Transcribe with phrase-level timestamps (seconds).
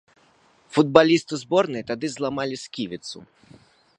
[0.77, 3.17] Футбалісту зборнай тады зламалі сківіцу.